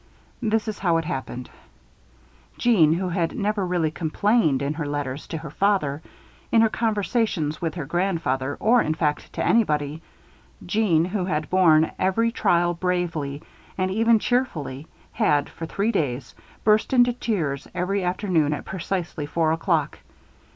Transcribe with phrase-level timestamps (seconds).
[0.41, 1.51] This is how it happened.
[2.57, 6.01] Jeanne, who had never really complained in her letters to her father,
[6.51, 10.01] in her conversations with her grandfather, or in fact to anybody;
[10.65, 13.43] Jeanne, who had borne every trial bravely
[13.77, 16.33] and even cheerfully, had, for three days,
[16.63, 19.99] burst into tears every afternoon at precisely four o'clock.